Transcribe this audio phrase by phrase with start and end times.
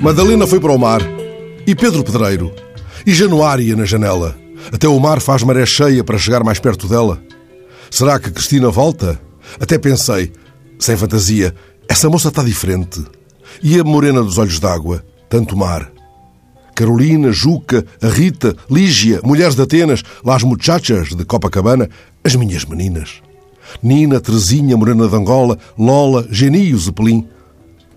[0.00, 1.02] Madalena foi para o mar.
[1.66, 2.50] E Pedro Pedreiro.
[3.06, 4.34] E Januária na janela.
[4.72, 7.22] Até o mar faz maré cheia para chegar mais perto dela.
[7.90, 9.20] Será que Cristina volta?
[9.60, 10.32] Até pensei,
[10.78, 11.54] sem fantasia,
[11.86, 13.04] essa moça está diferente.
[13.62, 15.92] E a morena dos olhos d'água, tanto mar.
[16.74, 21.90] Carolina, Juca, a Rita, Lígia, mulheres de Atenas, las muchachas de Copacabana,
[22.24, 23.20] as minhas meninas.
[23.82, 27.28] Nina, Terezinha, Morena de Angola, Lola, Geni e o Zeppelin.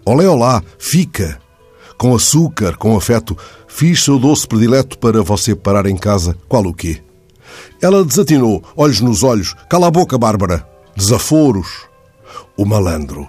[0.03, 1.41] Olé, olá, fica.
[1.97, 6.35] Com açúcar, com afeto, fiz seu doce predileto para você parar em casa.
[6.47, 7.01] Qual o quê?
[7.81, 9.55] Ela desatinou, olhos nos olhos.
[9.69, 10.67] Cala a boca, Bárbara.
[10.95, 11.85] Desaforos.
[12.57, 13.27] O malandro.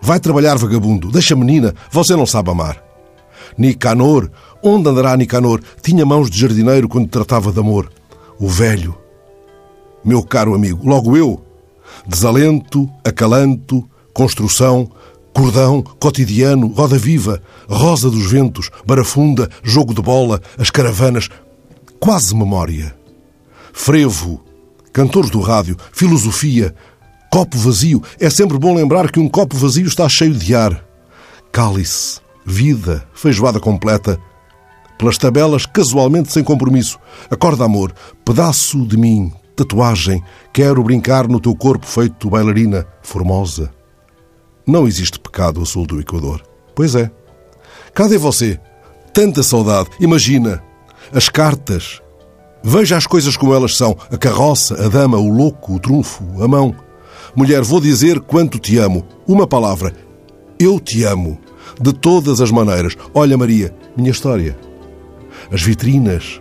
[0.00, 1.10] Vai trabalhar, vagabundo.
[1.10, 1.74] Deixa a menina.
[1.90, 2.82] Você não sabe amar.
[3.56, 4.30] Nicanor.
[4.62, 5.60] Onde andará Nicanor?
[5.82, 7.90] Tinha mãos de jardineiro quando tratava de amor.
[8.38, 8.96] O velho.
[10.04, 11.42] Meu caro amigo, logo eu.
[12.06, 14.90] Desalento, acalanto, construção,
[15.34, 21.28] cordão, cotidiano, roda viva, rosa dos ventos, barafunda, jogo de bola, as caravanas,
[21.98, 22.94] quase memória.
[23.72, 24.40] Frevo,
[24.92, 26.72] cantores do rádio, filosofia,
[27.30, 28.00] copo vazio.
[28.20, 30.82] É sempre bom lembrar que um copo vazio está cheio de ar.
[31.50, 34.18] Cálice, vida, feijoada completa.
[34.96, 36.96] Pelas tabelas, casualmente sem compromisso.
[37.28, 37.92] Acorda, amor,
[38.24, 40.22] pedaço de mim, tatuagem.
[40.52, 43.72] Quero brincar no teu corpo feito bailarina, formosa.
[44.66, 46.42] Não existe pecado a sul do Equador.
[46.74, 47.10] Pois é.
[47.92, 48.58] Cadê você?
[49.12, 49.90] Tanta saudade.
[50.00, 50.62] Imagina.
[51.12, 52.00] As cartas.
[52.62, 53.96] Veja as coisas como elas são.
[54.10, 56.74] A carroça, a dama, o louco, o trunfo, a mão.
[57.36, 59.06] Mulher, vou dizer quanto te amo.
[59.26, 59.94] Uma palavra.
[60.58, 61.38] Eu te amo.
[61.78, 62.96] De todas as maneiras.
[63.12, 64.56] Olha, Maria, minha história.
[65.52, 66.40] As vitrinas.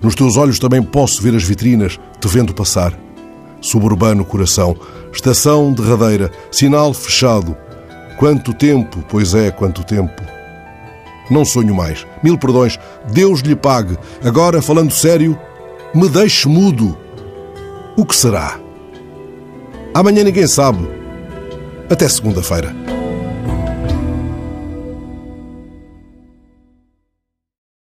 [0.00, 2.98] Nos teus olhos também posso ver as vitrinas, te vendo passar.
[3.60, 4.76] Suburbano coração,
[5.12, 7.56] estação derradeira, sinal fechado.
[8.18, 10.22] Quanto tempo, pois é, quanto tempo.
[11.30, 12.06] Não sonho mais.
[12.22, 12.78] Mil perdões.
[13.12, 13.98] Deus lhe pague.
[14.24, 15.38] Agora, falando sério,
[15.94, 16.96] me deixe mudo.
[17.96, 18.58] O que será?
[19.94, 20.88] Amanhã ninguém sabe.
[21.90, 22.97] Até segunda-feira.